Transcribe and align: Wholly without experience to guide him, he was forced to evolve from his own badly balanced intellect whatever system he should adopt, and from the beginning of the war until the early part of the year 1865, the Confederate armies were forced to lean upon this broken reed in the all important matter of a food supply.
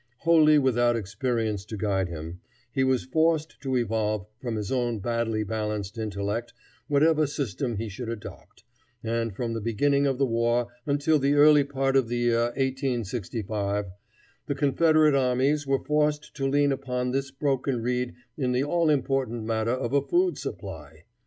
Wholly 0.21 0.57
without 0.57 0.95
experience 0.95 1.63
to 1.65 1.77
guide 1.77 2.07
him, 2.09 2.39
he 2.73 2.83
was 2.83 3.05
forced 3.05 3.61
to 3.61 3.77
evolve 3.77 4.25
from 4.41 4.55
his 4.55 4.71
own 4.71 4.97
badly 4.97 5.43
balanced 5.43 5.95
intellect 5.95 6.53
whatever 6.87 7.27
system 7.27 7.75
he 7.77 7.87
should 7.87 8.09
adopt, 8.09 8.63
and 9.03 9.35
from 9.35 9.53
the 9.53 9.61
beginning 9.61 10.07
of 10.07 10.17
the 10.17 10.25
war 10.25 10.69
until 10.87 11.19
the 11.19 11.35
early 11.35 11.63
part 11.63 11.95
of 11.95 12.07
the 12.07 12.17
year 12.17 12.45
1865, 12.45 13.91
the 14.47 14.55
Confederate 14.55 15.13
armies 15.13 15.67
were 15.67 15.83
forced 15.85 16.35
to 16.35 16.47
lean 16.47 16.71
upon 16.71 17.11
this 17.11 17.29
broken 17.29 17.79
reed 17.79 18.15
in 18.35 18.53
the 18.53 18.63
all 18.63 18.89
important 18.89 19.43
matter 19.43 19.69
of 19.69 19.93
a 19.93 20.01
food 20.01 20.35
supply. 20.35 21.03